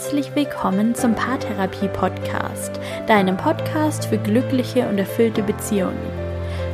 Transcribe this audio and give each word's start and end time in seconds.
herzlich 0.00 0.34
willkommen 0.34 0.94
zum 0.94 1.14
Paartherapie 1.14 1.88
Podcast, 1.88 2.80
deinem 3.06 3.36
Podcast 3.36 4.06
für 4.06 4.16
glückliche 4.16 4.88
und 4.88 4.96
erfüllte 4.96 5.42
Beziehungen. 5.42 6.00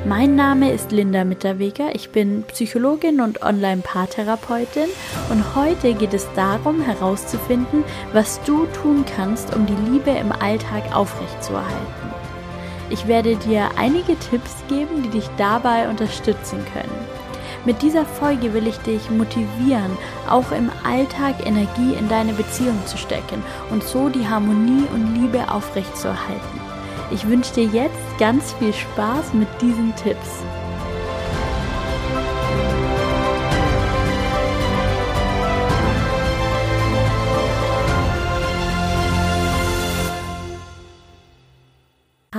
Mein 0.04 0.36
Name 0.36 0.70
ist 0.70 0.92
Linda 0.92 1.24
Mitterweger, 1.24 1.92
ich 1.92 2.10
bin 2.10 2.44
Psychologin 2.44 3.20
und 3.20 3.42
Online-Paartherapeutin 3.42 4.88
und 5.28 5.56
heute 5.56 5.94
geht 5.94 6.14
es 6.14 6.28
darum 6.36 6.80
herauszufinden, 6.80 7.82
was 8.12 8.40
du 8.44 8.66
tun 8.66 9.04
kannst, 9.16 9.56
um 9.56 9.66
die 9.66 9.90
Liebe 9.90 10.10
im 10.10 10.30
Alltag 10.30 10.94
aufrechtzuerhalten. 10.94 12.12
Ich 12.90 13.08
werde 13.08 13.34
dir 13.34 13.70
einige 13.76 14.16
Tipps 14.30 14.54
geben, 14.68 15.02
die 15.02 15.10
dich 15.10 15.28
dabei 15.36 15.88
unterstützen 15.88 16.64
können. 16.72 17.15
Mit 17.66 17.82
dieser 17.82 18.06
Folge 18.06 18.54
will 18.54 18.68
ich 18.68 18.78
dich 18.78 19.10
motivieren, 19.10 19.98
auch 20.30 20.52
im 20.52 20.70
Alltag 20.84 21.44
Energie 21.44 21.94
in 21.98 22.08
deine 22.08 22.32
Beziehung 22.32 22.78
zu 22.86 22.96
stecken 22.96 23.42
und 23.72 23.82
so 23.82 24.08
die 24.08 24.28
Harmonie 24.28 24.84
und 24.94 25.20
Liebe 25.20 25.50
aufrechtzuerhalten. 25.50 26.60
Ich 27.10 27.26
wünsche 27.26 27.54
dir 27.54 27.64
jetzt 27.64 28.18
ganz 28.20 28.52
viel 28.52 28.72
Spaß 28.72 29.34
mit 29.34 29.48
diesen 29.60 29.92
Tipps. 29.96 30.44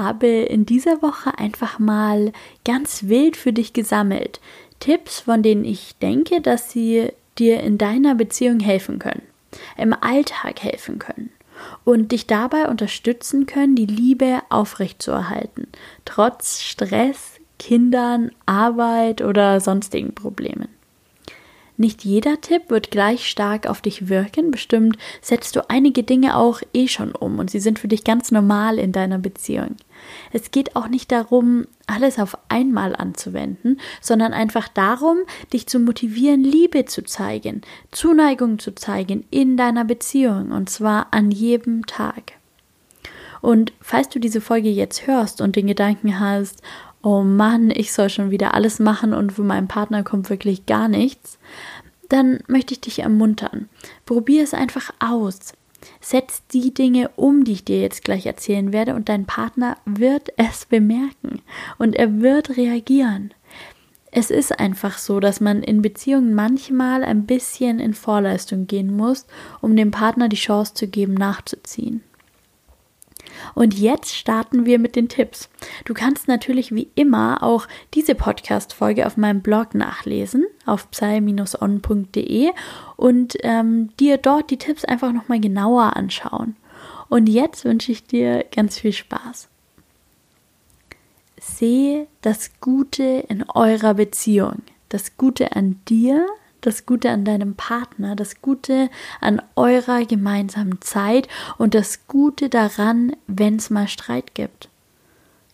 habe 0.08 0.28
in 0.28 0.66
dieser 0.66 1.02
Woche 1.02 1.38
einfach 1.38 1.80
mal 1.80 2.32
ganz 2.64 3.04
wild 3.04 3.36
für 3.36 3.52
dich 3.52 3.74
gesammelt. 3.74 4.40
Tipps, 4.80 5.22
von 5.22 5.44
denen 5.44 5.66
ich 5.66 5.96
denke, 5.98 6.42
dass 6.42 6.72
sie 6.72 7.12
dir 7.38 7.62
in 7.62 7.78
deiner 7.78 8.16
Beziehung 8.16 8.60
helfen 8.60 9.00
können, 9.00 9.24
im 9.78 9.94
Alltag 9.94 10.62
helfen 10.62 11.00
können 11.00 11.30
und 11.84 12.12
dich 12.12 12.28
dabei 12.28 12.68
unterstützen 12.68 13.46
können, 13.46 13.76
die 13.76 13.86
Liebe 13.86 14.42
aufrechtzuerhalten, 14.50 15.68
trotz 16.06 16.62
Stress, 16.62 17.40
Kindern, 17.60 18.32
Arbeit 18.46 19.22
oder 19.22 19.60
sonstigen 19.60 20.14
Problemen. 20.14 20.68
Nicht 21.80 22.04
jeder 22.04 22.42
Tipp 22.42 22.70
wird 22.70 22.90
gleich 22.90 23.30
stark 23.30 23.68
auf 23.68 23.82
dich 23.82 24.10
wirken, 24.10 24.50
bestimmt 24.50 24.98
setzt 25.22 25.56
du 25.56 25.70
einige 25.70 26.02
Dinge 26.02 26.36
auch 26.36 26.62
eh 26.74 26.88
schon 26.88 27.12
um 27.12 27.38
und 27.38 27.52
sie 27.52 27.60
sind 27.60 27.78
für 27.78 27.88
dich 27.88 28.04
ganz 28.04 28.32
normal 28.32 28.80
in 28.80 28.92
deiner 28.92 29.20
Beziehung. 29.20 29.76
Es 30.32 30.52
geht 30.52 30.76
auch 30.76 30.88
nicht 30.88 31.12
darum, 31.12 31.66
alles 31.88 32.20
auf 32.20 32.38
einmal 32.50 32.96
anzuwenden, 32.96 33.80
sondern 34.02 34.34
einfach 34.34 34.68
darum, 34.68 35.20
dich 35.54 35.68
zu 35.68 35.80
motivieren, 35.80 36.44
Liebe 36.44 36.86
zu 36.86 37.04
zeigen, 37.04 37.62
Zuneigung 37.92 38.60
zu 38.60 38.76
zeigen 38.76 39.26
in 39.32 39.58
deiner 39.58 39.86
Beziehung 39.86 40.52
und 40.52 40.70
zwar 40.70 41.08
an 41.12 41.32
jedem 41.32 41.86
Tag. 41.86 42.34
Und 43.42 43.74
falls 43.82 44.10
du 44.10 44.20
diese 44.20 44.42
Folge 44.42 44.70
jetzt 44.70 45.08
hörst 45.08 45.42
und 45.42 45.56
den 45.56 45.68
Gedanken 45.68 46.20
hast, 46.20 46.62
oh 47.04 47.22
Mann, 47.22 47.72
ich 47.72 47.94
soll 47.94 48.10
schon 48.10 48.32
wieder 48.32 48.54
alles 48.54 48.80
machen 48.80 49.14
und 49.14 49.34
für 49.34 49.44
meinen 49.44 49.68
Partner 49.68 50.04
kommt 50.04 50.30
wirklich 50.30 50.66
gar 50.66 50.88
nichts, 50.88 51.38
dann 52.10 52.40
möchte 52.48 52.74
ich 52.74 52.82
dich 52.82 53.00
ermuntern. 53.00 53.70
Probier 54.06 54.44
es 54.44 54.54
einfach 54.54 54.92
aus. 55.00 55.54
Setz 56.02 56.46
die 56.48 56.74
Dinge 56.74 57.10
um, 57.16 57.44
die 57.44 57.54
ich 57.54 57.66
dir 57.66 57.82
jetzt 57.82 58.04
gleich 58.04 58.26
erzählen 58.26 58.72
werde, 58.74 58.96
und 58.96 59.10
dein 59.10 59.26
Partner 59.26 59.78
wird 59.86 60.32
es 60.38 60.66
bemerken 60.66 61.42
und 61.78 61.96
er 61.96 62.22
wird 62.22 62.58
reagieren. 62.58 63.34
Es 64.12 64.32
ist 64.32 64.60
einfach 64.60 64.98
so, 64.98 65.20
dass 65.20 65.42
man 65.42 65.62
in 65.64 65.82
Beziehungen 65.82 66.34
manchmal 66.34 67.04
ein 67.04 67.26
bisschen 67.26 67.80
in 67.80 67.94
Vorleistung 67.94 68.66
gehen 68.66 68.96
muss, 68.96 69.28
um 69.62 69.76
dem 69.76 69.92
Partner 69.92 70.30
die 70.30 70.38
Chance 70.38 70.74
zu 70.74 70.88
geben, 70.88 71.14
nachzuziehen. 71.14 72.04
Und 73.56 73.74
jetzt 73.74 74.16
starten 74.16 74.66
wir 74.66 74.80
mit 74.80 74.96
den 74.96 75.10
Tipps. 75.10 75.50
Du 75.86 75.94
kannst 75.94 76.28
natürlich 76.28 76.74
wie 76.74 76.90
immer 76.96 77.44
auch 77.44 77.68
diese 77.94 78.16
Podcast-Folge 78.16 79.06
auf 79.06 79.18
meinem 79.18 79.42
Blog 79.42 79.76
nachlesen, 79.76 80.46
auf 80.66 80.90
psy-on.de 80.92 82.50
und 82.96 83.38
ähm, 83.44 83.90
dir 83.98 84.18
dort 84.18 84.50
die 84.52 84.58
Tipps 84.58 84.86
einfach 84.86 85.12
nochmal 85.12 85.40
genauer 85.40 85.96
anschauen. 85.96 86.56
Und 87.10 87.30
jetzt 87.30 87.66
wünsche 87.66 87.92
ich 87.92 88.06
dir 88.06 88.46
ganz 88.54 88.80
viel 88.80 88.94
Spaß. 88.94 89.48
Sehe 91.40 92.08
das 92.22 92.52
Gute 92.60 93.04
in 93.30 93.44
eurer 93.50 93.94
Beziehung, 93.94 94.64
das 94.90 95.18
Gute 95.18 95.56
an 95.56 95.80
dir, 95.88 96.26
das 96.62 96.86
Gute 96.86 97.10
an 97.10 97.26
deinem 97.26 97.56
Partner, 97.56 98.16
das 98.16 98.42
Gute 98.42 98.90
an 99.22 99.42
eurer 99.56 100.06
gemeinsamen 100.06 100.82
Zeit 100.82 101.28
und 101.58 101.74
das 101.74 102.08
Gute 102.08 102.50
daran, 102.50 103.16
wenn 103.28 103.58
es 103.58 103.70
mal 103.70 103.88
Streit 103.88 104.36
gibt. 104.36 104.70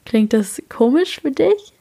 Klingt 0.05 0.33
das 0.33 0.61
komisch 0.69 1.21
für 1.21 1.31
dich? 1.31 1.73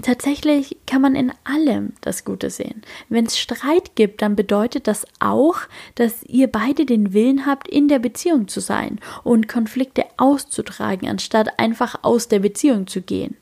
Tatsächlich 0.00 0.78
kann 0.86 1.02
man 1.02 1.14
in 1.14 1.32
allem 1.44 1.92
das 2.00 2.24
Gute 2.24 2.48
sehen. 2.48 2.80
Wenn 3.10 3.26
es 3.26 3.38
Streit 3.38 3.94
gibt, 3.94 4.22
dann 4.22 4.36
bedeutet 4.36 4.86
das 4.86 5.06
auch, 5.20 5.58
dass 5.96 6.22
ihr 6.22 6.46
beide 6.46 6.86
den 6.86 7.12
Willen 7.12 7.44
habt, 7.44 7.68
in 7.68 7.88
der 7.88 7.98
Beziehung 7.98 8.48
zu 8.48 8.60
sein 8.60 9.00
und 9.22 9.48
Konflikte 9.48 10.06
auszutragen, 10.16 11.06
anstatt 11.08 11.58
einfach 11.58 11.98
aus 12.02 12.28
der 12.28 12.38
Beziehung 12.38 12.86
zu 12.86 13.02
gehen. 13.02 13.36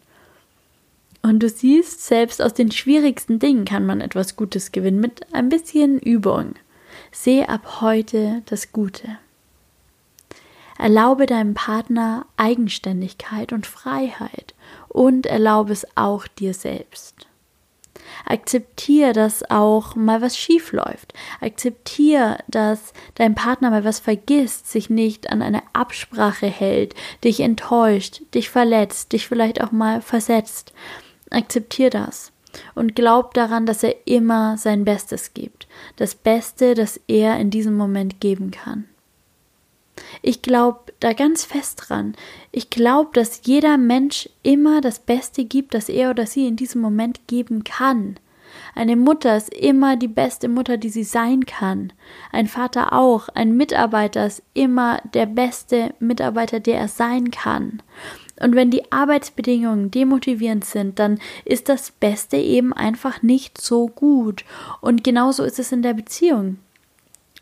Und 1.23 1.41
du 1.41 1.49
siehst, 1.49 2.05
selbst 2.07 2.41
aus 2.41 2.55
den 2.55 2.71
schwierigsten 2.71 3.39
Dingen 3.39 3.65
kann 3.65 3.85
man 3.85 4.01
etwas 4.01 4.37
Gutes 4.37 4.73
gewinnen 4.73 5.01
mit 5.01 5.33
ein 5.35 5.49
bisschen 5.49 5.99
Übung. 5.99 6.55
Sehe 7.13 7.49
ab 7.49 7.81
heute 7.81 8.43
das 8.47 8.73
Gute. 8.73 9.19
Erlaube 10.79 11.27
deinem 11.27 11.53
Partner 11.53 12.25
Eigenständigkeit 12.39 13.53
und 13.53 13.67
Freiheit 13.67 14.55
und 14.89 15.27
erlaube 15.27 15.73
es 15.73 15.87
auch 15.95 16.27
dir 16.27 16.55
selbst. 16.55 17.27
Akzeptier, 18.25 19.13
dass 19.13 19.51
auch 19.51 19.95
mal 19.95 20.23
was 20.23 20.39
schief 20.39 20.73
läuft. 20.73 21.13
Akzeptier, 21.41 22.39
dass 22.49 22.93
dein 23.15 23.35
Partner 23.35 23.71
mal 23.71 23.85
was 23.85 24.01
vergisst, 24.01 24.71
sich 24.71 24.89
nicht 24.91 25.31
an 25.31 25.43
eine 25.43 25.63
Absprache 25.75 26.47
hält, 26.47 26.95
dich 27.25 27.41
enttäuscht, 27.41 28.23
dich 28.35 28.51
verletzt, 28.51 29.13
dich 29.13 29.29
vielleicht 29.29 29.63
auch 29.63 29.73
mal 29.73 30.01
versetzt. 30.01 30.73
Akzeptier 31.31 31.91
das 31.91 32.33
und 32.75 32.97
glaub 32.97 33.35
daran, 33.35 33.67
dass 33.67 33.83
er 33.83 34.07
immer 34.07 34.57
sein 34.59 34.85
Bestes 34.85 35.35
gibt. 35.35 35.69
Das 35.97 36.15
Beste, 36.15 36.75
das 36.75 37.01
er 37.07 37.39
in 37.39 37.51
diesem 37.51 37.77
Moment 37.77 38.21
geben 38.21 38.51
kann. 38.51 38.87
Ich 40.23 40.43
glaube 40.43 40.93
da 41.01 41.13
ganz 41.13 41.45
fest 41.45 41.85
dran. 41.89 42.15
Ich 42.53 42.71
glaube, 42.71 43.11
dass 43.13 43.43
jeder 43.45 43.77
Mensch 43.77 44.29
immer 44.43 44.81
das 44.81 44.99
Beste 44.99 45.45
gibt, 45.45 45.75
das 45.75 45.89
er 45.89 46.11
oder 46.11 46.27
sie 46.27 46.47
in 46.47 46.57
diesem 46.57 46.81
Moment 46.81 47.27
geben 47.27 47.65
kann. 47.65 48.19
Eine 48.75 48.97
Mutter 48.97 49.37
ist 49.37 49.53
immer 49.55 49.97
die 49.97 50.09
beste 50.09 50.49
Mutter, 50.49 50.77
die 50.77 50.89
sie 50.89 51.05
sein 51.05 51.47
kann. 51.47 51.93
Ein 52.33 52.47
Vater 52.47 52.93
auch. 52.93 53.29
Ein 53.29 53.57
Mitarbeiter 53.57 54.27
ist 54.27 54.43
immer 54.55 55.01
der 55.15 55.27
beste 55.27 55.95
Mitarbeiter, 56.01 56.61
der 56.61 56.79
er 56.79 56.89
sein 56.89 57.31
kann. 57.31 57.83
Und 58.41 58.55
wenn 58.55 58.71
die 58.71 58.91
Arbeitsbedingungen 58.91 59.91
demotivierend 59.91 60.65
sind, 60.65 60.99
dann 60.99 61.21
ist 61.45 61.69
das 61.69 61.91
Beste 61.91 62.37
eben 62.37 62.73
einfach 62.73 63.23
nicht 63.23 63.61
so 63.61 63.87
gut. 63.87 64.45
Und 64.81 65.05
genauso 65.05 65.45
ist 65.45 65.59
es 65.59 65.73
in 65.73 65.83
der 65.83 65.95
Beziehung. 65.95 66.59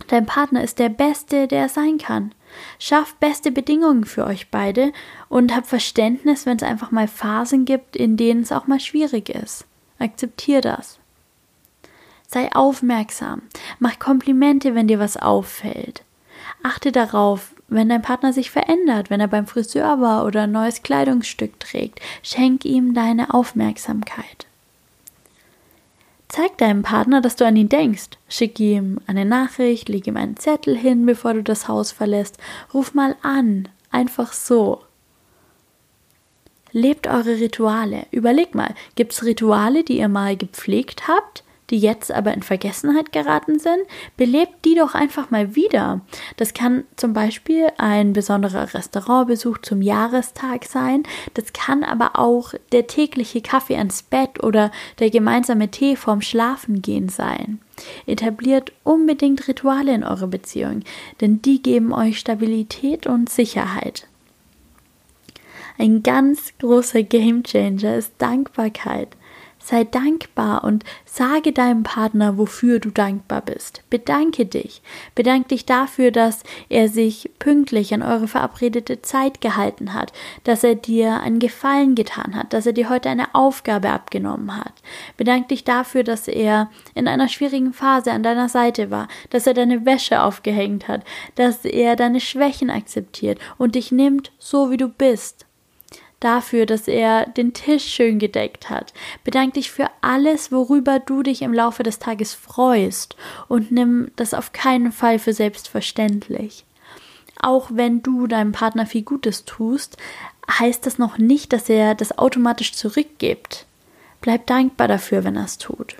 Dein 0.07 0.27
Partner 0.27 0.63
ist 0.63 0.79
der 0.79 0.89
Beste, 0.89 1.49
der 1.49 1.63
er 1.63 1.69
sein 1.69 1.99
kann. 1.99 2.33
Schaff 2.79 3.15
beste 3.17 3.51
Bedingungen 3.51 4.05
für 4.05 4.25
euch 4.25 4.51
beide 4.51 4.93
und 5.29 5.55
hab 5.55 5.67
Verständnis, 5.67 6.47
wenn 6.47 6.56
es 6.56 6.62
einfach 6.62 6.91
mal 6.91 7.09
Phasen 7.09 7.65
gibt, 7.65 7.97
in 7.97 8.17
denen 8.17 8.43
es 8.43 8.53
auch 8.53 8.67
mal 8.67 8.81
schwierig 8.81 9.29
ist. 9.29 9.67
Akzeptier 9.99 10.61
das. 10.61 10.99
Sei 12.27 12.51
aufmerksam. 12.53 13.43
Mach 13.79 13.99
Komplimente, 13.99 14.75
wenn 14.75 14.89
dir 14.89 14.99
was 14.99 15.17
auffällt. 15.17 16.03
Achte 16.62 16.93
darauf, 16.93 17.55
wenn 17.69 17.88
dein 17.88 18.03
Partner 18.03 18.32
sich 18.32 18.50
verändert, 18.50 19.11
wenn 19.11 19.20
er 19.20 19.29
beim 19.29 19.47
Friseur 19.47 20.00
war 20.00 20.25
oder 20.25 20.43
ein 20.43 20.53
neues 20.53 20.82
Kleidungsstück 20.82 21.61
trägt, 21.61 22.00
schenk 22.23 22.65
ihm 22.65 22.94
deine 22.94 23.32
Aufmerksamkeit. 23.35 24.47
Zeig 26.29 26.59
deinem 26.59 26.82
Partner, 26.82 27.20
dass 27.20 27.37
du 27.37 27.47
an 27.47 27.56
ihn 27.56 27.69
denkst. 27.69 28.11
Schick 28.29 28.61
ihm 28.61 29.00
eine 29.06 29.25
Nachricht, 29.25 29.88
leg 29.88 30.06
ihm 30.06 30.17
einen 30.17 30.37
Zettel 30.37 30.76
hin, 30.76 31.06
bevor 31.06 31.35
du 31.35 31.43
das 31.43 31.69
Haus 31.69 31.91
verlässt. 31.91 32.37
Ruf 32.75 32.94
mal 32.94 33.17
an. 33.23 33.69
Einfach 33.91 34.35
so. 34.35 34.82
Lebt 36.70 37.06
eure 37.06 37.38
Rituale. 37.41 38.06
Überleg 38.11 38.55
mal, 38.55 38.75
gibt's 38.94 39.25
Rituale, 39.25 39.85
die 39.85 39.99
ihr 39.99 40.09
mal 40.09 40.37
gepflegt 40.37 41.09
habt, 41.09 41.43
die 41.70 41.79
jetzt 41.79 42.11
aber 42.11 42.32
in 42.32 42.43
Vergessenheit 42.43 43.12
geraten 43.12 43.59
sind, 43.59 43.82
belebt 44.17 44.65
die 44.65 44.75
doch 44.75 44.94
einfach 44.94 45.31
mal 45.31 45.55
wieder. 45.55 46.00
Das 46.37 46.55
kann 46.55 46.85
zum 46.97 47.12
Beispiel 47.12 47.69
ein 47.79 48.12
besonderer 48.12 48.75
Restaurantbesuch 48.75 49.59
zum 49.59 49.82
Jahrestag 49.82 50.65
sein, 50.65 51.03
das 51.35 51.53
kann 51.53 51.85
aber 51.85 52.19
auch 52.19 52.55
der 52.73 52.87
tägliche 52.87 53.41
Kaffee 53.41 53.76
ans 53.76 54.03
Bett 54.03 54.43
oder 54.43 54.70
der 54.99 55.11
gemeinsame 55.11 55.70
Tee 55.70 55.97
vorm 55.97 56.23
Schlafengehen 56.23 57.09
sein. 57.09 57.61
Etabliert 58.06 58.73
unbedingt 58.82 59.47
Rituale 59.47 59.94
in 59.94 60.05
eurer 60.05 60.26
Beziehung, 60.26 60.82
denn 61.20 61.43
die 61.43 61.62
geben 61.62 61.93
euch 61.93 62.19
Stabilität 62.19 63.06
und 63.06 63.29
Sicherheit. 63.29 64.06
Ein 65.79 66.03
ganz 66.03 66.53
großer 66.59 67.05
Gamechanger 67.05 67.97
ist 67.97 68.12
Dankbarkeit. 68.19 69.17
Sei 69.69 69.85
dankbar 69.85 70.65
und 70.65 70.82
sage 71.05 71.53
deinem 71.53 71.82
Partner, 71.82 72.38
wofür 72.38 72.79
du 72.79 72.88
dankbar 72.91 73.43
bist. 73.43 73.82
Bedanke 73.91 74.47
dich. 74.47 74.81
Bedanke 75.15 75.49
dich 75.49 75.67
dafür, 75.67 76.11
dass 76.11 76.43
er 76.70 76.88
sich 76.88 77.31
pünktlich 77.38 77.93
an 77.93 78.00
eure 78.00 78.29
verabredete 78.29 79.03
Zeit 79.03 79.43
gehalten 79.43 79.93
hat, 79.93 80.15
dass 80.44 80.65
er 80.65 80.75
dir 80.75 81.20
einen 81.20 81.38
Gefallen 81.38 81.94
getan 81.97 82.35
hat, 82.35 82.55
dass 82.55 82.65
er 82.65 82.73
dir 82.73 82.88
heute 82.88 83.11
eine 83.11 83.35
Aufgabe 83.35 83.91
abgenommen 83.91 84.56
hat. 84.56 84.73
Bedanke 85.19 85.49
dich 85.49 85.65
dafür, 85.65 86.03
dass 86.03 86.29
er 86.29 86.70
in 86.94 87.06
einer 87.06 87.29
schwierigen 87.29 87.75
Phase 87.75 88.12
an 88.12 88.23
deiner 88.23 88.49
Seite 88.49 88.91
war, 88.91 89.06
dass 89.29 89.47
er 89.47 89.53
deine 89.53 89.85
Wäsche 89.85 90.23
aufgehängt 90.23 90.88
hat, 90.88 91.05
dass 91.35 91.67
er 91.67 91.94
deine 91.94 92.20
Schwächen 92.20 92.70
akzeptiert 92.70 93.38
und 93.59 93.75
dich 93.75 93.93
nimmt, 93.93 94.32
so 94.38 94.70
wie 94.70 94.79
du 94.79 94.88
bist 94.88 95.44
dafür, 96.20 96.67
dass 96.67 96.88
er 96.88 97.26
den 97.26 97.53
Tisch 97.53 97.85
schön 97.85 98.19
gedeckt 98.19 98.70
hat. 98.70 98.93
Bedank 99.25 99.55
dich 99.55 99.70
für 99.70 99.88
alles, 100.00 100.50
worüber 100.50 100.99
du 100.99 101.23
dich 101.23 101.43
im 101.43 101.53
Laufe 101.53 101.82
des 101.82 101.99
Tages 101.99 102.35
freust 102.35 103.17
und 103.49 103.70
nimm 103.70 104.11
das 104.17 104.35
auf 104.35 104.53
keinen 104.53 104.93
Fall 104.93 105.19
für 105.19 105.32
selbstverständlich. 105.32 106.65
Auch 107.41 107.70
wenn 107.73 108.03
du 108.03 108.26
deinem 108.26 108.53
Partner 108.53 108.87
viel 108.87 109.03
Gutes 109.03 109.44
tust, 109.44 109.97
heißt 110.50 110.87
das 110.87 110.99
noch 110.99 111.19
nicht, 111.19 111.53
dass 111.53 111.69
er 111.69 111.94
das 111.94 112.19
automatisch 112.19 112.73
zurückgibt. 112.73 113.67
Bleib 114.20 114.47
dankbar 114.47 114.88
dafür, 114.88 115.23
wenn 115.25 115.37
er 115.37 115.44
es 115.44 115.59
tut. 115.59 115.97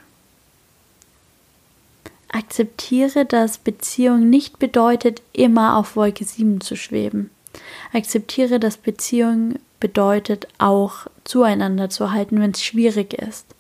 Akzeptiere, 2.31 3.25
dass 3.25 3.59
Beziehung 3.59 4.29
nicht 4.29 4.59
bedeutet, 4.59 5.23
immer 5.33 5.77
auf 5.77 5.97
Wolke 5.97 6.25
7 6.25 6.61
zu 6.61 6.77
schweben. 6.77 7.31
Akzeptiere, 7.93 8.61
dass 8.61 8.77
Beziehung 8.77 9.55
bedeutet 9.81 10.49
auch 10.59 11.07
zueinander 11.25 11.91
zu 11.91 12.11
halten, 12.11 12.41
wenn 12.41 12.53
es 12.53 12.63
schwierig 12.63 13.15
ist. 13.15 13.55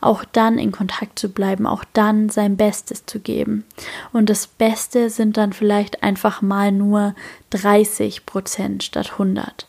Auch 0.00 0.24
dann 0.24 0.58
in 0.58 0.72
Kontakt 0.72 1.18
zu 1.18 1.30
bleiben, 1.30 1.66
auch 1.66 1.84
dann 1.92 2.28
sein 2.28 2.56
Bestes 2.56 3.06
zu 3.06 3.18
geben. 3.18 3.64
Und 4.12 4.28
das 4.28 4.46
Beste 4.46 5.10
sind 5.10 5.36
dann 5.36 5.52
vielleicht 5.52 6.02
einfach 6.02 6.42
mal 6.42 6.70
nur 6.70 7.14
30 7.50 8.26
Prozent 8.26 8.84
statt 8.84 9.12
100. 9.12 9.66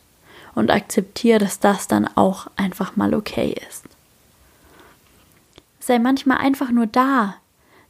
Und 0.54 0.70
akzeptiere, 0.70 1.38
dass 1.38 1.60
das 1.60 1.88
dann 1.88 2.08
auch 2.16 2.48
einfach 2.56 2.96
mal 2.96 3.14
okay 3.14 3.56
ist. 3.68 3.84
Sei 5.80 5.98
manchmal 5.98 6.38
einfach 6.38 6.70
nur 6.70 6.86
da. 6.86 7.36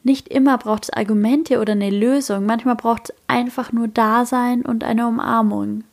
Nicht 0.05 0.29
immer 0.29 0.57
braucht 0.59 0.85
es 0.85 0.91
Argumente 0.91 1.61
oder 1.61 1.73
eine 1.73 1.91
Lösung. 1.91 2.47
Manchmal 2.47 2.77
braucht 2.77 3.11
es 3.11 3.17
einfach 3.27 3.73
nur 3.73 3.89
Dasein 3.89 4.63
und 4.63 4.85
eine 4.85 5.09
Umarmung 5.09 5.85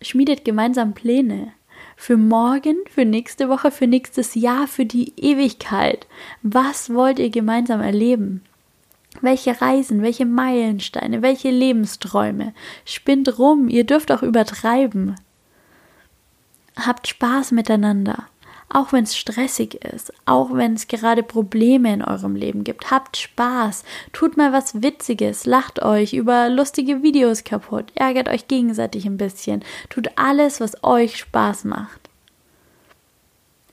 schmiedet 0.00 0.44
gemeinsam 0.44 0.94
Pläne. 0.94 1.52
Für 1.96 2.16
morgen, 2.16 2.76
für 2.88 3.04
nächste 3.04 3.48
Woche, 3.48 3.70
für 3.70 3.86
nächstes 3.86 4.34
Jahr, 4.34 4.66
für 4.66 4.86
die 4.86 5.12
Ewigkeit. 5.16 6.06
Was 6.42 6.92
wollt 6.94 7.18
ihr 7.18 7.30
gemeinsam 7.30 7.80
erleben? 7.80 8.42
Welche 9.20 9.60
Reisen, 9.60 10.02
welche 10.02 10.24
Meilensteine, 10.24 11.20
welche 11.20 11.50
Lebensträume? 11.50 12.54
Spinnt 12.84 13.38
rum, 13.38 13.68
ihr 13.68 13.84
dürft 13.84 14.12
auch 14.12 14.22
übertreiben. 14.22 15.16
Habt 16.76 17.08
Spaß 17.08 17.52
miteinander 17.52 18.29
auch 18.70 18.92
wenn 18.92 19.04
es 19.04 19.16
stressig 19.16 19.74
ist, 19.84 20.12
auch 20.26 20.54
wenn 20.54 20.74
es 20.74 20.88
gerade 20.88 21.22
Probleme 21.22 21.92
in 21.92 22.02
eurem 22.02 22.36
Leben 22.36 22.64
gibt. 22.64 22.90
Habt 22.90 23.16
Spaß, 23.16 23.84
tut 24.12 24.36
mal 24.36 24.52
was 24.52 24.82
Witziges, 24.82 25.44
lacht 25.44 25.82
euch 25.82 26.12
über 26.12 26.48
lustige 26.48 27.02
Videos 27.02 27.44
kaputt, 27.44 27.92
ärgert 27.94 28.28
euch 28.28 28.48
gegenseitig 28.48 29.06
ein 29.06 29.16
bisschen, 29.16 29.64
tut 29.88 30.08
alles, 30.16 30.60
was 30.60 30.82
euch 30.84 31.16
Spaß 31.16 31.64
macht. 31.64 32.08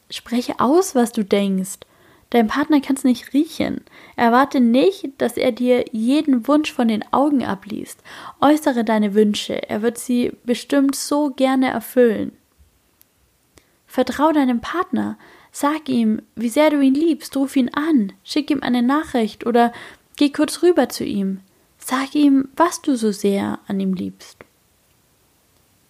Spreche 0.10 0.60
aus, 0.60 0.96
was 0.96 1.12
du 1.12 1.24
denkst. 1.24 1.80
Dein 2.30 2.48
Partner 2.48 2.82
kann 2.82 2.98
es 2.98 3.04
nicht 3.04 3.34
riechen. 3.34 3.82
Erwarte 4.18 4.60
nicht, 4.60 5.10
dass 5.18 5.38
er 5.38 5.54
dir 5.54 5.86
jeden 5.92 6.48
Wunsch 6.48 6.74
von 6.74 6.88
den 6.90 7.06
Augen 7.14 7.46
abliest. 7.46 8.02
Äußere 8.42 8.84
deine 8.84 9.14
Wünsche, 9.14 9.70
er 9.70 9.82
wird 9.82 9.98
sie 9.98 10.34
bestimmt 10.44 10.96
so 10.96 11.30
gerne 11.30 11.70
erfüllen. 11.70 12.34
Vertrau 13.98 14.32
deinem 14.32 14.62
Partner. 14.62 15.18
Sag 15.52 15.90
ihm, 15.90 16.22
wie 16.36 16.50
sehr 16.50 16.70
du 16.70 16.80
ihn 16.80 16.94
liebst, 16.94 17.36
ruf 17.36 17.56
ihn 17.56 17.74
an, 17.74 18.14
schick 18.24 18.52
ihm 18.52 18.62
eine 18.62 18.84
Nachricht 18.84 19.44
oder 19.48 19.74
geh 20.18 20.30
kurz 20.30 20.62
rüber 20.62 20.88
zu 20.88 21.04
ihm. 21.04 21.40
Sag 21.80 22.14
ihm, 22.14 22.48
was 22.56 22.84
du 22.84 22.96
so 22.96 23.12
sehr 23.12 23.58
an 23.66 23.80
ihm 23.80 23.96
liebst. 23.96 24.38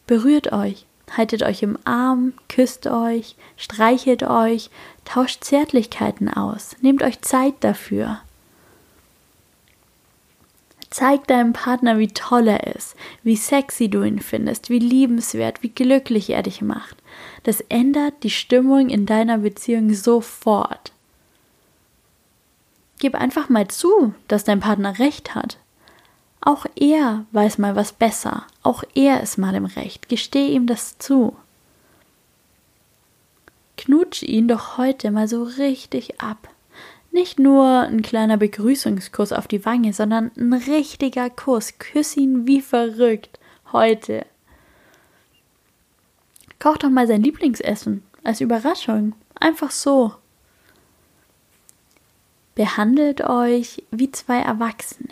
Berührt 0.06 0.54
euch, 0.54 0.86
haltet 1.18 1.44
euch 1.44 1.64
im 1.64 1.78
Arm, 1.84 2.32
küsst 2.48 2.88
euch, 2.88 3.36
streichelt 3.58 4.24
euch, 4.24 4.70
tauscht 5.04 5.44
Zärtlichkeiten 5.44 6.30
aus, 6.34 6.78
nehmt 6.80 7.04
euch 7.04 7.22
Zeit 7.24 7.56
dafür. 7.60 8.22
Zeig 10.98 11.28
deinem 11.28 11.54
Partner, 11.54 12.00
wie 12.00 12.08
toll 12.08 12.48
er 12.48 12.76
ist, 12.76 12.96
wie 13.22 13.36
sexy 13.36 13.88
du 13.88 14.02
ihn 14.02 14.18
findest, 14.18 14.72
wie 14.72 14.80
liebenswert, 14.80 15.62
wie 15.62 15.70
glücklich 15.70 16.32
er 16.32 16.42
dich 16.42 16.64
macht. 16.64 16.98
Das 17.44 17.62
ändert 17.62 18.16
die 18.24 18.32
Stimmung 18.32 18.90
in 18.90 19.06
deiner 19.06 19.38
Beziehung 19.38 19.94
sofort. 19.94 20.92
Gib 22.98 23.14
einfach 23.14 23.48
mal 23.48 23.68
zu, 23.68 24.16
dass 24.28 24.44
dein 24.44 24.60
Partner 24.60 24.98
recht 24.98 25.36
hat. 25.36 25.60
Auch 26.42 26.66
er 26.74 27.28
weiß 27.32 27.60
mal 27.60 27.76
was 27.76 27.94
besser. 27.94 28.48
Auch 28.64 28.84
er 28.96 29.22
ist 29.22 29.38
mal 29.38 29.54
im 29.54 29.66
Recht. 29.66 30.10
Gesteh 30.10 30.48
ihm 30.48 30.66
das 30.66 30.98
zu. 30.98 31.36
Knutsch 33.78 34.24
ihn 34.24 34.48
doch 34.48 34.80
heute 34.80 35.12
mal 35.12 35.28
so 35.28 35.44
richtig 35.44 36.20
ab. 36.20 36.50
Nicht 37.18 37.40
nur 37.40 37.80
ein 37.80 38.04
kleiner 38.04 38.38
Begrüßungskuss 38.38 39.34
auf 39.34 39.48
die 39.48 39.66
Wange, 39.66 39.92
sondern 39.92 40.30
ein 40.38 40.54
richtiger 40.54 41.32
Kuss. 41.32 41.80
Küss 41.80 42.16
ihn 42.16 42.46
wie 42.46 42.62
verrückt. 42.62 43.40
Heute. 43.72 44.24
Koch 46.60 46.78
doch 46.78 46.92
mal 46.92 47.08
sein 47.08 47.24
Lieblingsessen 47.24 48.04
als 48.24 48.40
Überraschung. 48.40 49.14
Einfach 49.34 49.72
so. 49.72 50.14
Behandelt 52.54 53.22
euch 53.22 53.82
wie 53.90 54.12
zwei 54.12 54.38
Erwachsene. 54.38 55.10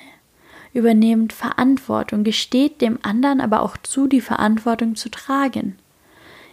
Übernehmt 0.74 1.34
Verantwortung, 1.34 2.24
gesteht 2.24 2.82
dem 2.82 3.00
anderen 3.02 3.42
aber 3.42 3.64
auch 3.64 3.78
zu, 3.78 4.06
die 4.06 4.22
Verantwortung 4.22 4.96
zu 4.96 5.10
tragen. 5.10 5.76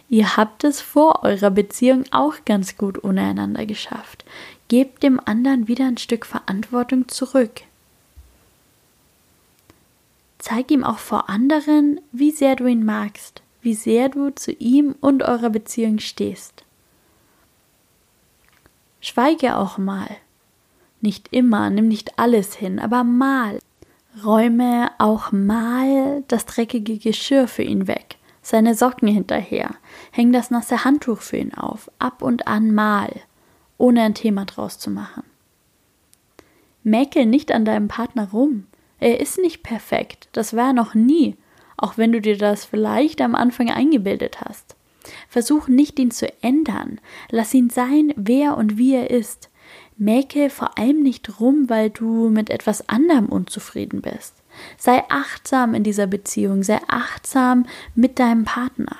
Ihr 0.09 0.37
habt 0.37 0.63
es 0.63 0.79
vor 0.79 1.23
eurer 1.23 1.49
Beziehung 1.49 2.03
auch 2.11 2.35
ganz 2.45 2.77
gut 2.77 3.03
ohne 3.03 3.21
einander 3.21 3.65
geschafft. 3.65 4.25
Gebt 4.73 5.03
dem 5.03 5.19
anderen 5.23 5.67
wieder 5.67 5.85
ein 5.85 5.97
Stück 5.97 6.25
Verantwortung 6.25 7.07
zurück. 7.07 7.61
Zeig 10.39 10.71
ihm 10.71 10.83
auch 10.83 10.97
vor 10.97 11.29
anderen, 11.29 12.01
wie 12.11 12.31
sehr 12.31 12.55
du 12.55 12.65
ihn 12.65 12.83
magst 12.83 13.43
wie 13.63 13.73
sehr 13.73 14.09
du 14.09 14.29
zu 14.29 14.51
ihm 14.51 14.95
und 14.99 15.23
eurer 15.23 15.49
Beziehung 15.49 15.99
stehst. 15.99 16.65
Schweige 19.01 19.57
auch 19.57 19.77
mal. 19.77 20.09
Nicht 21.01 21.29
immer, 21.31 21.69
nimm 21.69 21.87
nicht 21.87 22.19
alles 22.19 22.53
hin, 22.53 22.79
aber 22.79 23.03
mal. 23.03 23.59
Räume 24.23 24.91
auch 24.99 25.31
mal 25.31 26.23
das 26.27 26.45
dreckige 26.45 26.97
Geschirr 26.97 27.47
für 27.47 27.63
ihn 27.63 27.87
weg, 27.87 28.17
seine 28.41 28.75
Socken 28.75 29.07
hinterher, 29.07 29.71
häng 30.11 30.31
das 30.31 30.51
nasse 30.51 30.83
Handtuch 30.85 31.21
für 31.21 31.37
ihn 31.37 31.53
auf, 31.53 31.89
ab 31.99 32.21
und 32.21 32.47
an 32.47 32.73
mal, 32.73 33.11
ohne 33.83 34.01
ein 34.03 34.13
Thema 34.13 34.45
draus 34.45 34.79
zu 34.79 34.89
machen. 34.89 35.23
Mäkel 36.83 37.25
nicht 37.25 37.51
an 37.51 37.65
deinem 37.65 37.89
Partner 37.89 38.29
rum. 38.31 38.65
Er 39.01 39.19
ist 39.19 39.39
nicht 39.39 39.61
perfekt, 39.61 40.29
das 40.31 40.55
war 40.55 40.67
er 40.67 40.73
noch 40.73 40.93
nie, 40.93 41.35
auch 41.75 41.97
wenn 41.97 42.13
du 42.13 42.21
dir 42.21 42.37
das 42.37 42.63
vielleicht 42.63 43.19
am 43.19 43.35
Anfang 43.35 43.69
eingebildet 43.69 44.39
hast. 44.39 44.77
Versuch 45.27 45.67
nicht, 45.67 45.99
ihn 45.99 46.11
zu 46.11 46.31
ändern. 46.41 47.01
Lass 47.29 47.53
ihn 47.53 47.69
sein, 47.69 48.13
wer 48.15 48.55
und 48.55 48.77
wie 48.77 48.93
er 48.93 49.11
ist. 49.11 49.49
Mäke 49.97 50.49
vor 50.49 50.77
allem 50.77 51.03
nicht 51.03 51.41
rum, 51.41 51.69
weil 51.69 51.89
du 51.89 52.29
mit 52.29 52.49
etwas 52.49 52.87
anderem 52.87 53.25
unzufrieden 53.25 54.01
bist. 54.01 54.33
Sei 54.77 55.03
achtsam 55.09 55.73
in 55.73 55.83
dieser 55.83 56.07
Beziehung, 56.07 56.63
sei 56.63 56.79
achtsam 56.87 57.65
mit 57.95 58.17
deinem 58.17 58.45
Partner. 58.45 58.95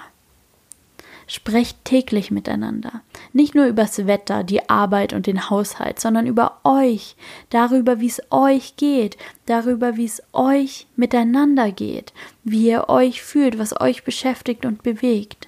Sprecht 1.35 1.83
täglich 1.83 2.29
miteinander. 2.29 3.01
Nicht 3.31 3.55
nur 3.55 3.65
übers 3.65 4.05
Wetter, 4.05 4.43
die 4.43 4.69
Arbeit 4.69 5.13
und 5.13 5.25
den 5.25 5.49
Haushalt, 5.49 5.99
sondern 5.99 6.27
über 6.27 6.59
euch, 6.63 7.15
darüber, 7.49 7.99
wie 7.99 8.05
es 8.05 8.21
euch 8.29 8.75
geht, 8.75 9.17
darüber, 9.47 9.97
wie 9.97 10.05
es 10.05 10.21
euch 10.31 10.85
miteinander 10.95 11.71
geht, 11.71 12.13
wie 12.43 12.67
ihr 12.67 12.87
euch 12.87 13.23
fühlt, 13.23 13.57
was 13.57 13.81
euch 13.81 14.03
beschäftigt 14.03 14.63
und 14.63 14.83
bewegt. 14.83 15.47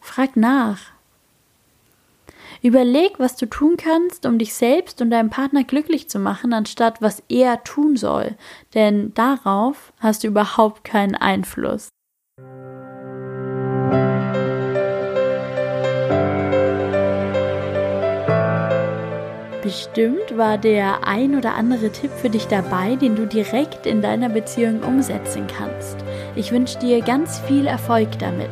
Frag 0.00 0.34
nach. 0.34 0.80
Überleg, 2.60 3.20
was 3.20 3.36
du 3.36 3.46
tun 3.46 3.76
kannst, 3.76 4.26
um 4.26 4.40
dich 4.40 4.52
selbst 4.52 5.00
und 5.00 5.12
deinen 5.12 5.30
Partner 5.30 5.62
glücklich 5.62 6.08
zu 6.08 6.18
machen, 6.18 6.52
anstatt 6.52 7.00
was 7.00 7.22
er 7.28 7.62
tun 7.62 7.96
soll, 7.96 8.34
denn 8.74 9.14
darauf 9.14 9.92
hast 10.00 10.24
du 10.24 10.26
überhaupt 10.26 10.82
keinen 10.82 11.14
Einfluss. 11.14 11.90
Bestimmt 19.64 20.36
war 20.36 20.58
der 20.58 21.08
ein 21.08 21.34
oder 21.34 21.54
andere 21.54 21.90
Tipp 21.90 22.10
für 22.10 22.28
dich 22.28 22.48
dabei, 22.48 22.96
den 22.96 23.16
du 23.16 23.26
direkt 23.26 23.86
in 23.86 24.02
deiner 24.02 24.28
Beziehung 24.28 24.82
umsetzen 24.82 25.46
kannst. 25.46 25.96
Ich 26.36 26.52
wünsche 26.52 26.78
dir 26.78 27.00
ganz 27.00 27.38
viel 27.38 27.66
Erfolg 27.66 28.18
damit. 28.18 28.50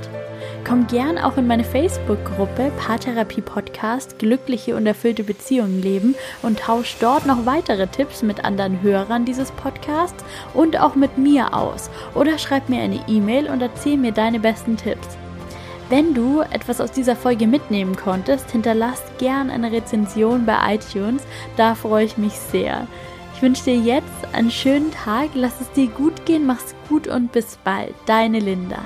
Komm 0.67 0.87
gern 0.87 1.19
auch 1.19 1.37
in 1.37 1.47
meine 1.47 1.65
Facebook-Gruppe 1.65 2.73
Paartherapie 2.79 3.43
Podcast 3.43 4.19
Glückliche 4.19 4.75
und 4.75 4.87
erfüllte 4.87 5.23
Beziehungen 5.23 5.83
leben 5.83 6.15
und 6.41 6.61
tausch 6.61 6.97
dort 6.99 7.27
noch 7.27 7.45
weitere 7.45 7.89
Tipps 7.89 8.23
mit 8.23 8.47
anderen 8.47 8.81
Hörern 8.81 9.27
dieses 9.27 9.51
Podcasts 9.51 10.25
und 10.55 10.81
auch 10.81 10.95
mit 10.95 11.19
mir 11.19 11.53
aus. 11.53 11.91
Oder 12.15 12.39
schreib 12.39 12.71
mir 12.71 12.81
eine 12.81 13.01
E-Mail 13.07 13.51
und 13.51 13.61
erzähl 13.61 13.99
mir 13.99 14.13
deine 14.13 14.41
besten 14.41 14.79
Tipps. 14.79 15.19
Wenn 15.89 16.15
du 16.15 16.41
etwas 16.41 16.81
aus 16.81 16.91
dieser 16.91 17.17
Folge 17.17 17.47
mitnehmen 17.47 17.97
konntest, 17.97 18.51
hinterlass 18.51 19.03
gern 19.19 19.51
eine 19.51 19.73
Rezension 19.73 20.47
bei 20.47 20.77
iTunes. 20.77 21.23
Da 21.57 21.75
freue 21.75 22.05
ich 22.05 22.17
mich 22.17 22.33
sehr. 22.33 22.87
Ich 23.35 23.43
wünsche 23.43 23.65
dir 23.65 23.77
jetzt 23.77 24.07
einen 24.33 24.51
schönen 24.51 24.91
Tag, 24.93 25.31
lass 25.35 25.61
es 25.61 25.71
dir 25.73 25.89
gut 25.89 26.25
gehen, 26.27 26.47
mach's 26.47 26.75
gut 26.89 27.09
und 27.09 27.33
bis 27.33 27.59
bald. 27.65 27.95
Deine 28.07 28.39
Linda. 28.39 28.79